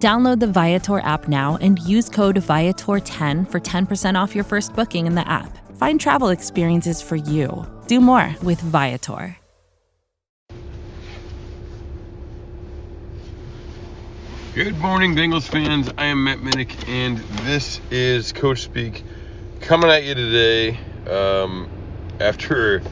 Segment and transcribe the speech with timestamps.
[0.00, 5.06] Download the Viator app now and use code Viator10 for 10% off your first booking
[5.06, 5.58] in the app.
[5.76, 7.66] Find travel experiences for you.
[7.86, 9.36] Do more with Viator.
[14.54, 15.90] Good morning, Bengals fans.
[15.98, 19.04] I am Matt Minnick, and this is Coach Speak
[19.60, 20.78] coming at you today
[21.10, 21.68] um,
[22.20, 22.82] after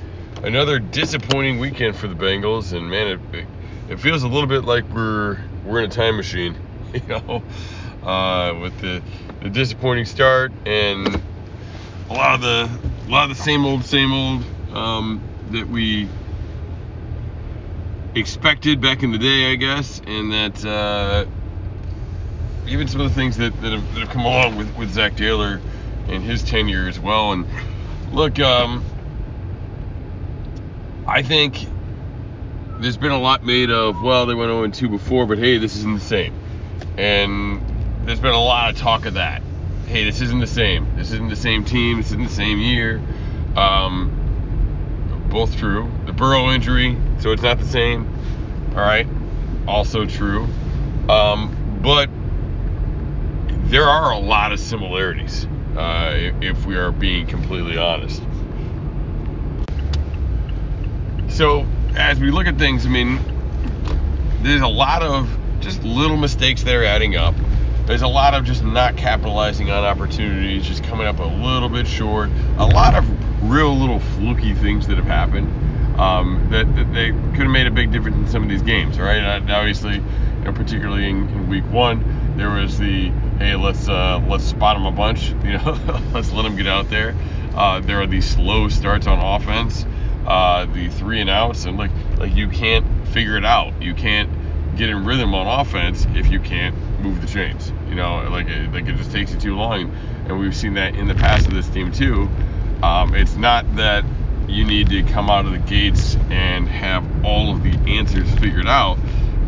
[0.42, 2.74] another disappointing weekend for the Bengals.
[2.74, 3.46] And man, it,
[3.88, 6.54] it feels a little bit like we're we're in a time machine.
[6.95, 7.42] you know,
[8.02, 9.02] uh, with the,
[9.42, 11.20] the disappointing start and
[12.09, 12.69] a lot of the
[13.06, 14.42] a lot of the same old same old
[14.75, 16.08] um, that we
[18.14, 21.27] expected back in the day, I guess, and that uh,
[22.67, 25.17] even some of the things that, that, have, that have come along with, with Zac
[25.17, 25.61] Taylor
[26.08, 27.33] and his tenure as well.
[27.33, 27.47] And
[28.12, 28.84] look, um,
[31.06, 31.67] I think
[32.80, 35.77] there's been a lot made of, well, they went 0 2 before, but hey, this
[35.77, 36.34] isn't the same.
[36.98, 37.62] And
[38.04, 39.41] there's been a lot of talk of that.
[39.86, 40.96] Hey, this isn't the same.
[40.96, 41.98] This isn't the same team.
[41.98, 43.00] This isn't the same year.
[43.55, 45.88] Um, both true.
[46.06, 48.12] The Burrow injury, so it's not the same.
[48.70, 49.06] All right,
[49.66, 50.48] also true.
[51.08, 52.10] Um, but
[53.70, 55.46] there are a lot of similarities,
[55.77, 58.22] uh, if we are being completely honest.
[61.28, 63.20] So, as we look at things, I mean,
[64.42, 65.28] there's a lot of
[65.61, 67.34] just little mistakes that are adding up.
[67.87, 71.87] There's a lot of just not capitalizing on opportunities, just coming up a little bit
[71.87, 72.31] short.
[72.59, 75.48] A lot of real little fluky things that have happened
[75.98, 78.98] um, that, that, they could have made a big difference in some of these games,
[78.98, 79.18] right?
[79.18, 83.08] And obviously, you know, particularly in, in, week one, there was the
[83.39, 86.89] hey, let's uh, let's spot them a bunch, you know, let's let them get out
[86.89, 87.17] there.
[87.55, 89.85] Uh, there are these slow starts on offense,
[90.27, 93.83] uh, the three and outs, and like like you can't figure it out.
[93.83, 94.30] You can't
[94.78, 97.72] get in rhythm on offense if you can't move the chains.
[97.89, 99.92] You know, like it, like it just takes you too long,
[100.27, 102.28] and we've seen that in the past of this team too.
[102.83, 104.05] Um, it's not that
[104.48, 108.68] you need to come out of the gates and have all of the answers figured
[108.68, 108.98] out.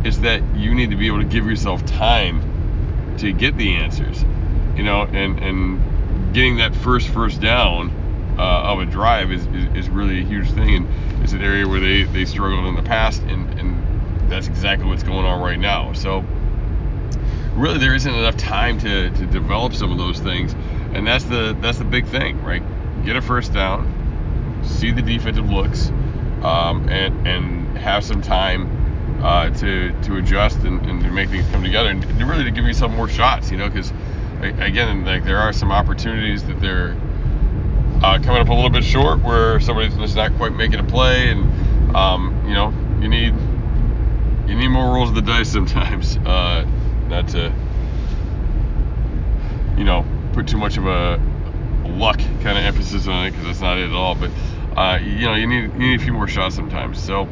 [0.05, 4.23] It's that you need to be able to give yourself time to get the answers.
[4.77, 9.77] You know, and and getting that first first down uh, of a drive is, is,
[9.77, 12.83] is, really a huge thing, and it's an area where they, they struggled in the
[12.83, 13.90] past, and, and
[14.31, 15.93] that's exactly what's going on right now.
[15.93, 16.25] So
[17.55, 20.55] really, there isn't enough time to, to develop some of those things,
[20.95, 22.63] and that's the that's the big thing, right?
[23.05, 25.89] Get a first down, see the defensive looks,
[26.43, 31.47] um, and and have some time uh, to to adjust and, and, to make things
[31.51, 33.93] come together, and really to give yourself more shots, you know, because
[34.41, 36.97] again, like there are some opportunities that they're
[38.03, 41.97] uh, coming up a little bit short where somebody's not quite making a play, and
[41.97, 43.35] um, you know, you need
[44.51, 46.19] you need more rolls of the dice sometimes.
[46.31, 46.65] Uh,
[47.09, 47.53] not to,
[49.77, 51.21] you know, put too much of a
[51.85, 54.15] luck kind of emphasis on it because that's not it at all.
[54.15, 54.31] But
[54.77, 57.03] uh, you know, you need you need a few more shots sometimes.
[57.03, 57.27] So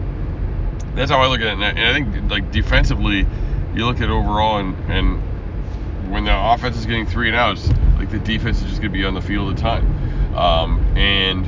[0.95, 1.53] that's how I look at it.
[1.53, 3.27] And I, think like defensively,
[3.75, 7.69] you look at overall and and when the offense is getting three and outs,
[7.99, 10.35] like the defense is just going to be on the field a ton.
[10.35, 11.47] Um, and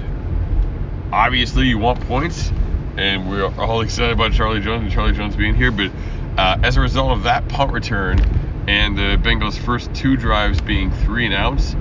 [1.12, 2.52] obviously, you want points
[2.96, 5.70] and we're all excited about Charlie Jones and Charlie Jones being here.
[5.70, 5.90] But
[6.36, 8.20] uh, as a result of that punt return
[8.68, 11.74] and the Bengals' first two drives being three and outs,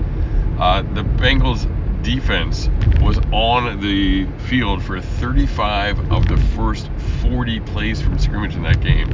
[0.58, 1.66] uh, the Bengals'
[2.02, 2.68] defense
[3.00, 6.90] was on the field for 35 of the first
[7.22, 9.12] 40 plays from scrimmage in that game.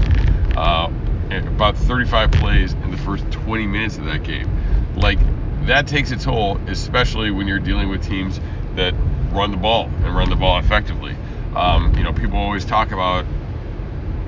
[0.57, 0.91] Uh,
[1.31, 4.49] about 35 plays in the first 20 minutes of that game.
[4.97, 5.19] Like,
[5.67, 8.41] that takes a toll, especially when you're dealing with teams
[8.77, 8.95] that
[9.33, 11.17] run the ball and run the ball effectively.
[11.57, 13.25] Um, you know, people always talk about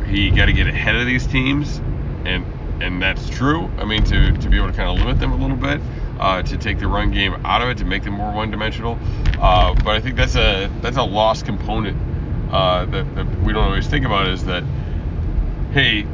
[0.06, 1.78] he got to get ahead of these teams,
[2.24, 2.44] and
[2.82, 3.70] and that's true.
[3.76, 5.80] I mean, to, to be able to kind of limit them a little bit,
[6.18, 8.98] uh, to take the run game out of it, to make them more one-dimensional.
[9.38, 11.96] Uh, but I think that's a that's a lost component
[12.50, 14.64] uh, that, that we don't always think about is that,
[15.72, 16.06] hey,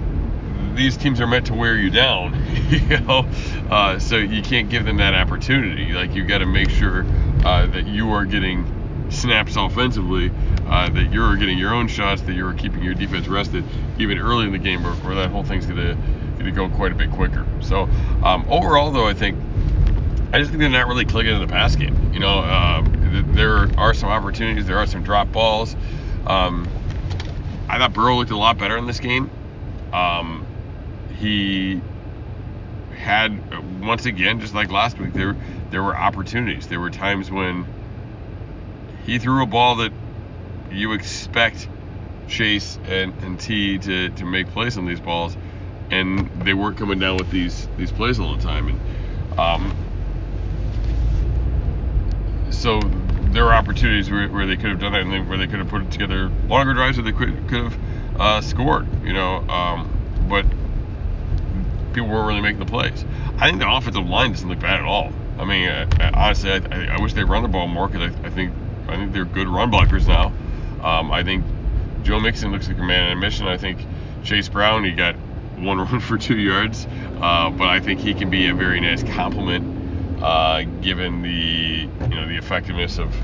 [0.74, 2.34] these teams are meant to wear you down,
[2.70, 3.26] you know.
[3.70, 5.92] Uh, so you can't give them that opportunity.
[5.92, 7.06] Like you got to make sure
[7.44, 10.30] uh, that you are getting snaps offensively,
[10.66, 13.64] uh, that you're getting your own shots, that you're keeping your defense rested,
[13.98, 15.96] even early in the game, where that whole thing's gonna
[16.38, 17.46] gonna go quite a bit quicker.
[17.60, 17.88] So
[18.22, 19.38] um, overall, though, I think
[20.32, 22.12] I just think they're not really clicking in the pass game.
[22.12, 22.82] You know, uh,
[23.34, 25.76] there are some opportunities, there are some drop balls.
[26.26, 26.68] Um,
[27.68, 29.30] I thought Burrow looked a lot better in this game.
[29.92, 30.46] Um,
[31.18, 31.80] he
[32.96, 35.36] had once again, just like last week, there
[35.70, 36.66] there were opportunities.
[36.66, 37.66] There were times when
[39.04, 39.92] he threw a ball that
[40.70, 41.68] you expect
[42.28, 45.36] Chase and, and Tee to, to make plays on these balls,
[45.90, 48.68] and they weren't coming down with these these plays all the time.
[48.68, 49.76] And um,
[52.50, 55.46] so there were opportunities where, where they could have done that, and they, where they
[55.46, 57.78] could have put together longer drives, where they could could have
[58.20, 58.86] uh, scored.
[59.04, 59.90] You know, um,
[60.28, 60.46] but
[61.92, 63.04] people weren't really making the plays.
[63.38, 65.12] I think the offensive line doesn't look bad at all.
[65.38, 68.26] I mean, uh, honestly, I, I, I, wish they run the ball more because I,
[68.26, 68.52] I, think
[68.88, 70.32] I think they're good run blockers now.
[70.82, 71.44] Um, I think
[72.02, 73.46] Joe Mixon looks like a man in a mission.
[73.46, 73.78] I think
[74.22, 75.16] Chase Brown, he got
[75.56, 76.86] one run for two yards,
[77.20, 82.14] uh, but I think he can be a very nice complement uh, given the you
[82.14, 83.14] know the effectiveness of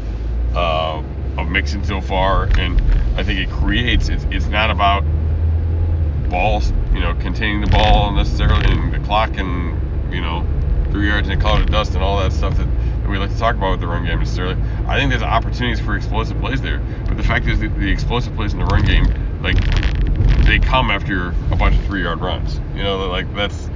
[0.55, 1.03] uh,
[1.39, 2.81] of Mixon so far, and
[3.17, 4.09] I think it creates.
[4.09, 5.03] It's, it's not about
[6.29, 10.47] balls, you know, containing the ball necessarily, and the clock, and you know,
[10.91, 12.69] three yards in a cloud of dust, and all that stuff that,
[13.11, 14.57] we like to talk about with the run game necessarily.
[14.87, 18.35] I think there's opportunities for explosive plays there, but the fact is that the explosive
[18.35, 19.07] plays in the run game,
[19.43, 19.57] like,
[20.45, 22.61] they come after a bunch of three-yard runs.
[22.75, 23.69] You know, like that's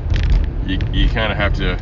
[0.66, 1.78] you, you kind of have to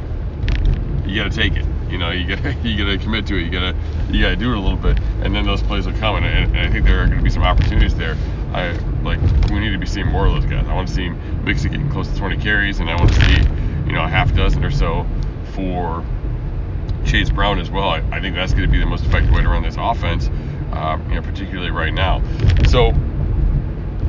[1.07, 1.67] you got to take it.
[1.91, 3.45] You know, you got you got to commit to it.
[3.45, 3.77] You got to
[4.13, 6.17] you got to do it a little bit, and then those plays will come.
[6.17, 8.17] And, and I think there are going to be some opportunities there.
[8.53, 8.73] I
[9.03, 9.21] like
[9.51, 10.67] we need to be seeing more of those guys.
[10.67, 13.37] I want to see Mixon getting close to 20 carries, and I want to see
[13.87, 15.07] you know a half dozen or so
[15.53, 16.05] for
[17.05, 17.89] Chase Brown as well.
[17.89, 20.29] I, I think that's going to be the most effective way to run this offense,
[20.73, 22.23] uh, you know, particularly right now.
[22.69, 22.89] So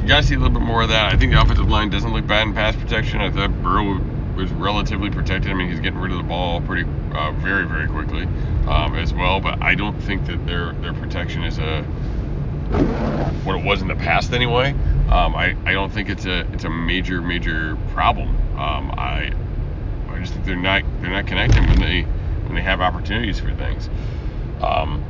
[0.01, 1.13] you got to see a little bit more of that.
[1.13, 3.21] I think the offensive line doesn't look bad in pass protection.
[3.21, 3.99] I thought Burrow
[4.35, 5.51] was relatively protected.
[5.51, 8.23] I mean, he's getting rid of the ball pretty, uh, very, very quickly
[8.67, 9.39] um, as well.
[9.39, 11.83] But I don't think that their their protection is a
[13.43, 14.71] what it was in the past anyway.
[15.09, 18.29] Um, I, I don't think it's a it's a major major problem.
[18.57, 19.31] Um, I
[20.09, 22.07] I just think they're not they're not connecting when they
[22.53, 23.89] when they have opportunities for things.
[24.61, 25.03] Um,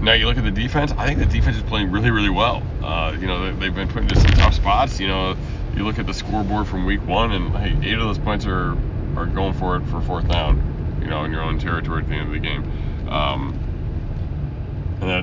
[0.00, 0.92] now you look at the defense.
[0.96, 2.62] I think the defense is playing really really well.
[2.82, 5.00] Uh, you know they've been put into some tough spots.
[5.00, 5.36] You know
[5.76, 8.76] you look at the scoreboard from week one, and hey, eight of those points are
[9.16, 10.98] are going for it for fourth down.
[11.02, 12.62] You know in your own territory at the end of the game.
[13.08, 13.69] Um, and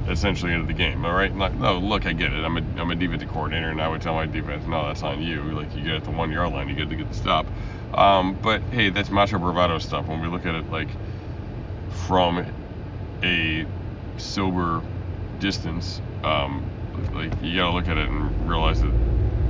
[0.07, 1.05] essentially ended the game.
[1.05, 2.43] All right, like, no, look, I get it.
[2.43, 5.21] I'm a, I'm a defensive coordinator, and I would tell my defense, no, that's on
[5.21, 5.43] you.
[5.51, 7.47] Like you get at the one yard line, you get to get the stop.
[7.93, 10.07] Um, but hey, that's macho bravado stuff.
[10.07, 10.89] When we look at it like
[11.89, 12.45] from
[13.23, 13.65] a
[14.17, 14.81] sober
[15.39, 16.65] distance, um,
[17.13, 18.93] like you gotta look at it and realize that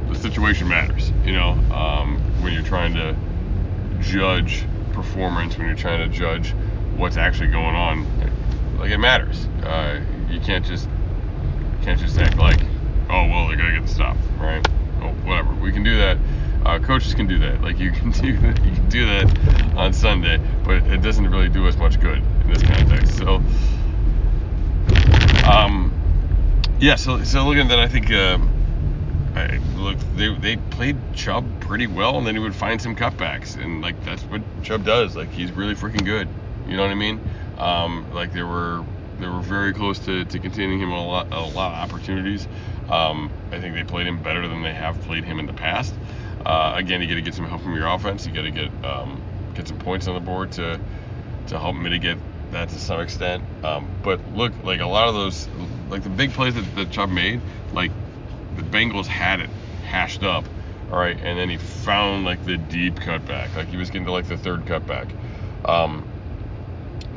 [0.08, 1.12] the situation matters.
[1.26, 3.16] You know, um, when you're trying to
[4.02, 6.52] judge performance, when you're trying to judge
[6.96, 8.06] what's actually going on,
[8.80, 9.48] like it matters.
[9.64, 10.00] Uh,
[10.48, 10.88] can't just
[11.82, 12.62] can't just act like,
[13.10, 14.66] oh well, they gotta get the stop, right?
[15.02, 15.54] Oh, whatever.
[15.56, 16.18] We can do that.
[16.66, 17.62] Uh, coaches can do that.
[17.62, 21.68] Like you can do you can do that on Sunday, but it doesn't really do
[21.68, 23.18] us much good in this context.
[23.18, 23.42] So,
[25.46, 25.92] um,
[26.80, 26.96] yeah.
[26.96, 28.10] So so looking at that, I think.
[28.10, 28.40] Uh,
[29.36, 33.56] I, look, they, they played Chubb pretty well, and then he would find some cutbacks,
[33.62, 35.16] and like that's what Chubb does.
[35.16, 36.28] Like he's really freaking good.
[36.68, 37.22] You know what I mean?
[37.60, 38.84] Um, like there were
[39.20, 42.48] they were very close to, to containing him a lot a lot of opportunities.
[42.90, 45.94] Um, I think they played him better than they have played him in the past.
[46.46, 48.26] Uh, again, you got to get some help from your offense.
[48.26, 49.22] You got to get um,
[49.54, 50.80] get some points on the board to
[51.48, 52.18] to help mitigate
[52.52, 53.44] that to some extent.
[53.64, 55.48] Um, but look, like a lot of those,
[55.90, 57.42] like the big plays that, that Chubb made,
[57.74, 57.92] like
[58.56, 59.50] the Bengals had it
[59.84, 60.46] hashed up,
[60.92, 64.12] all right, and then he found like the deep cutback, like he was getting to
[64.12, 65.10] like the third cutback.
[65.66, 66.08] Um,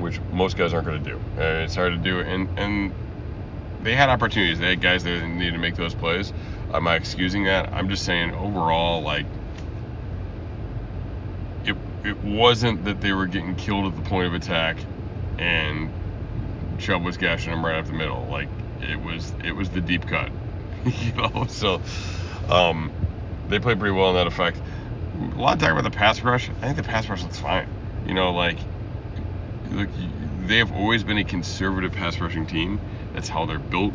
[0.01, 1.17] which most guys aren't going to do.
[1.39, 2.93] Uh, it's hard to do, and and
[3.83, 4.59] they had opportunities.
[4.59, 6.33] They had guys that needed to make those plays.
[6.73, 7.73] Am I excusing that?
[7.73, 9.27] I'm just saying overall, like
[11.65, 14.77] it it wasn't that they were getting killed at the point of attack,
[15.39, 15.91] and
[16.79, 18.27] Chubb was gashing them right up the middle.
[18.31, 18.49] Like
[18.81, 20.31] it was it was the deep cut,
[20.85, 21.47] you know.
[21.49, 21.81] So
[22.49, 22.93] um,
[23.49, 24.59] they played pretty well in that effect.
[25.35, 26.49] A lot of talk about the pass rush.
[26.49, 27.69] I think the pass rush looks fine.
[28.07, 28.59] You know, like
[29.71, 32.81] they have always been a conservative pass rushing team.
[33.13, 33.95] That's how they're built.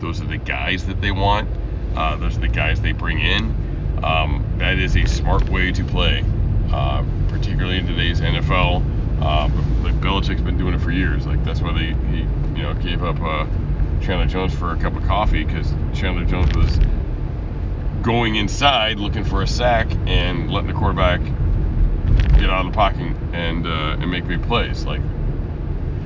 [0.00, 1.48] Those are the guys that they want.
[1.96, 4.00] Uh, those are the guys they bring in.
[4.04, 6.24] Um, that is a smart way to play,
[6.72, 8.82] uh, particularly in today's NFL.
[9.20, 9.48] Uh,
[9.82, 11.26] like Belichick's been doing it for years.
[11.26, 13.46] Like that's why they he you know gave up uh,
[14.02, 16.78] Chandler Jones for a cup of coffee because Chandler Jones was
[18.02, 21.20] going inside looking for a sack and letting the quarterback
[22.38, 24.84] get out of the pocket and uh, and make big plays.
[24.84, 25.00] Like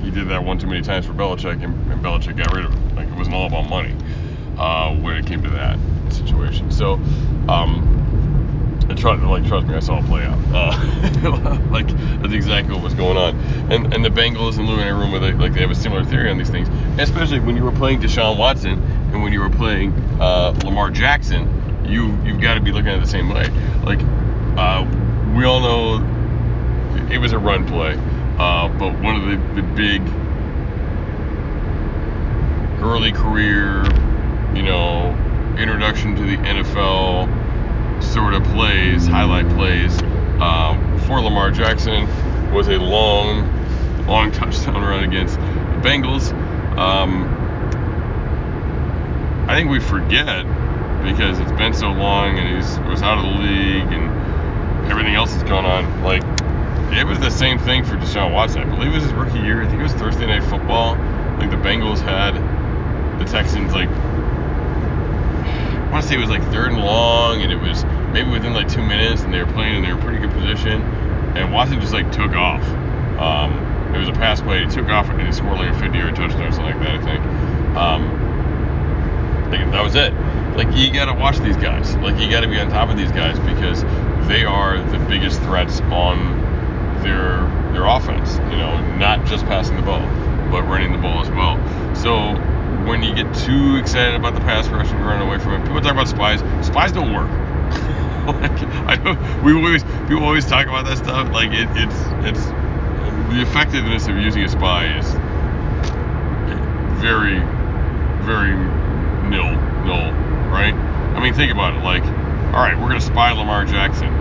[0.01, 2.73] he did that one too many times for Belichick, and, and Belichick got rid of
[2.73, 2.95] him.
[2.95, 3.95] Like it wasn't all about money
[4.57, 5.77] uh, when it came to that
[6.11, 6.71] situation.
[6.71, 6.93] So.
[7.47, 8.01] Um,
[8.89, 10.37] and trust, like, trust me, I saw it play out.
[10.53, 11.87] Uh, like,
[12.21, 13.39] that's exactly what was going on.
[13.71, 16.29] And and the Bengals and Lou Anarumo with it, like, they have a similar theory
[16.29, 16.67] on these things.
[16.99, 18.81] Especially when you were playing Deshaun Watson
[19.13, 23.01] and when you were playing uh, Lamar Jackson, you you've got to be looking at
[23.01, 23.47] the same way.
[23.83, 23.99] Like,
[24.57, 24.85] uh,
[25.35, 26.20] we all know
[27.11, 27.95] it was a run play,
[28.37, 30.01] uh, but one of the, the big
[32.81, 33.83] early career,
[34.55, 35.15] you know,
[35.57, 37.41] introduction to the NFL
[38.03, 40.01] sort of plays, highlight plays
[40.41, 42.07] um, for Lamar Jackson
[42.51, 43.47] was a long,
[44.07, 46.31] long touchdown run against the Bengals.
[46.77, 47.27] Um,
[49.47, 50.45] I think we forget
[51.03, 55.33] because it's been so long and he's was out of the league and everything else
[55.33, 56.03] has gone on.
[56.03, 56.23] Like
[56.93, 58.61] it was the same thing for Deshaun Watson.
[58.61, 59.63] I believe it was his rookie year.
[59.63, 60.95] I think it was Thursday Night Football.
[61.37, 62.35] Like the Bengals had
[63.19, 63.89] the Texans like
[65.91, 67.83] I want to say it was like third and long, and it was
[68.13, 70.25] maybe within like two minutes, and they were playing and they were in their pretty
[70.25, 70.81] good position,
[71.35, 72.63] and Watson just like took off.
[73.19, 74.63] Um, it was a pass play.
[74.63, 76.95] He took off and he scored like a 50-yard touchdown or something like that.
[76.95, 77.25] I think.
[77.75, 78.31] Um,
[79.51, 80.13] like, that was it.
[80.55, 81.95] Like you got to watch these guys.
[81.97, 83.83] Like you got to be on top of these guys because
[84.29, 86.40] they are the biggest threats on
[87.03, 88.35] their their offense.
[88.51, 90.01] You know, not just passing the ball,
[90.51, 91.57] but running the ball as well.
[91.95, 92.35] So
[92.85, 95.81] when you get too excited about the pass rush and run away from it, people
[95.81, 96.39] talk about spies.
[96.65, 97.29] Spies don't work.
[98.27, 101.31] like, I know we always people always talk about that stuff.
[101.31, 101.95] Like it, it's
[102.27, 102.45] it's
[103.33, 105.07] the effectiveness of using a spy is
[107.01, 107.39] very
[108.25, 108.53] very
[109.29, 109.51] nil
[109.85, 110.11] null,
[110.51, 110.73] right?
[110.73, 111.83] I mean, think about it.
[111.83, 114.13] Like, all right, we're gonna spy Lamar Jackson.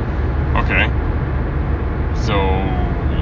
[0.56, 0.86] Okay,
[2.22, 2.36] so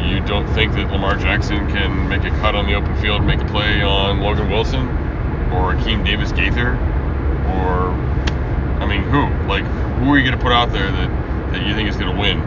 [0.05, 3.41] you don't think that Lamar Jackson can make a cut on the open field, make
[3.41, 4.89] a play on Logan Wilson
[5.53, 6.73] or Akeem Davis Gaither,
[7.55, 7.91] or
[8.81, 9.29] I mean, who?
[9.49, 12.15] Like, who are you going to put out there that, that you think is going
[12.15, 12.41] to win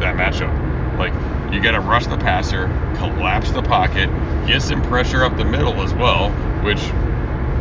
[0.00, 0.52] that matchup?
[0.98, 1.12] Like,
[1.52, 4.08] you got to rush the passer, collapse the pocket,
[4.46, 6.30] get some pressure up the middle as well,
[6.62, 6.80] which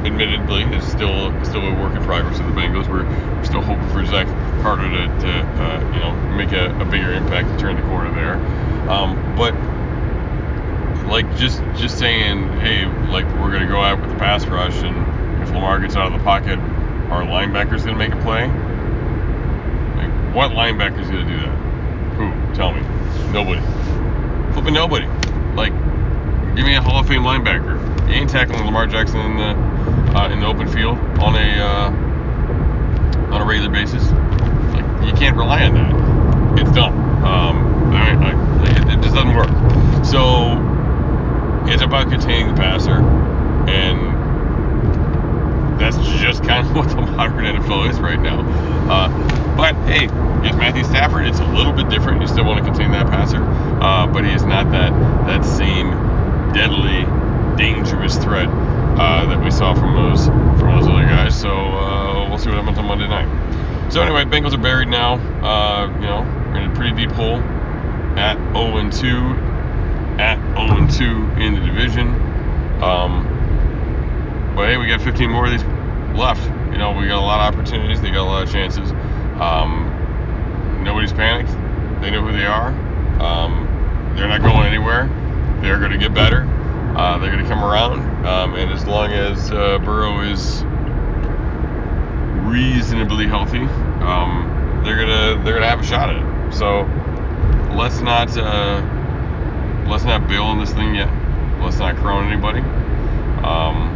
[0.06, 2.88] admittedly is still still a work in progress of the Bengals.
[2.88, 4.28] We're, we're still hoping for Zach
[4.62, 8.14] Carter to, to uh, you know make a, a, bigger impact to turn the corner
[8.14, 8.36] there.
[8.90, 9.54] Um, but
[11.10, 15.42] like just just saying, hey, like we're gonna go out with the pass rush, and
[15.42, 16.60] if Lamar gets out of the pocket,
[17.10, 18.48] our linebacker's gonna make a play.
[19.98, 21.56] Like What linebacker's to do that?
[22.16, 22.56] Who?
[22.56, 22.82] Tell me.
[23.32, 23.62] Nobody.
[24.54, 25.08] Flipping nobody.
[25.56, 25.74] Like,
[26.56, 27.95] give me a Hall of Fame linebacker.
[28.08, 33.34] You ain't tackling Lamar Jackson in the uh, in the open field on a uh,
[33.34, 34.04] on a regular basis.
[34.74, 36.60] Like, you can't rely on that.
[36.62, 36.94] It's dumb.
[37.24, 39.50] Um, I I, it, it just doesn't work.
[40.06, 40.56] So
[41.68, 43.00] it's about containing the passer,
[43.70, 44.16] and
[45.80, 48.42] that's just kind of what the modern NFL is right now.
[48.90, 49.10] Uh,
[49.58, 52.22] but hey, if Matthew Stafford, it's a little bit different.
[52.22, 54.92] You still want to contain that passer, uh, but he is not that
[55.28, 55.92] that same
[56.54, 57.04] deadly,
[57.58, 60.26] dangerous threat uh, that we saw from those
[60.60, 61.40] from those other guys.
[61.40, 63.30] So uh, we'll see what happens on Monday night.
[63.92, 65.14] So anyway, Bengals are buried now.
[65.42, 66.22] Uh, you know,
[66.52, 67.38] we're in a pretty deep hole
[68.18, 69.08] at 0 and 2,
[70.20, 71.06] at 0 and 2
[71.42, 72.08] in the division.
[72.84, 73.24] Um,
[74.56, 75.64] but hey, we got 15 more of these
[76.18, 76.44] left.
[76.72, 78.02] You know, we got a lot of opportunities.
[78.02, 78.92] They got a lot of chances.
[79.40, 81.52] Um, nobody's panicked.
[82.02, 82.70] They know who they are.
[83.22, 85.08] Um, they're not going anywhere.
[85.62, 86.44] They're going to get better.
[86.96, 88.00] Uh, they're going to come around.
[88.26, 90.64] Um, and as long as uh, Burrow is
[92.46, 93.64] reasonably healthy,
[94.02, 96.54] um, they're gonna they're gonna have a shot at it.
[96.54, 96.84] So
[97.76, 98.82] let's not uh,
[99.90, 101.10] let's not bail on this thing yet.
[101.62, 102.62] Let's not crown anybody.
[103.44, 103.92] Um,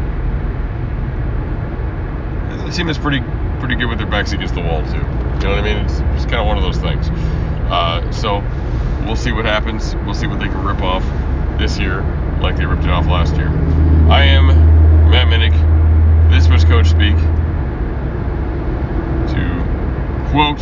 [2.65, 3.21] the team is pretty
[3.59, 4.97] pretty good with their backs against the wall too.
[4.97, 5.77] You know what I mean?
[5.85, 7.09] It's, it's kind of one of those things.
[7.71, 8.43] Uh, so
[9.05, 9.95] we'll see what happens.
[9.95, 11.03] We'll see what they can rip off
[11.59, 12.01] this year,
[12.41, 13.49] like they ripped it off last year.
[14.09, 14.47] I am
[15.11, 15.53] Matt Minnick.
[16.31, 17.15] This was Coach Speak.
[19.27, 19.41] To
[20.31, 20.59] quote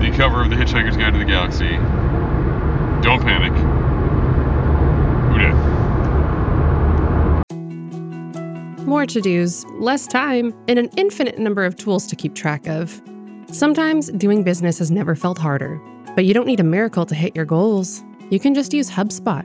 [0.00, 1.78] the cover of the Hitchhiker's Guide to the Galaxy,
[3.02, 3.52] "Don't panic."
[5.32, 5.54] Who did?
[8.86, 13.00] More to dos, less time, and an infinite number of tools to keep track of.
[13.46, 15.80] Sometimes doing business has never felt harder,
[16.14, 18.04] but you don't need a miracle to hit your goals.
[18.28, 19.44] You can just use HubSpot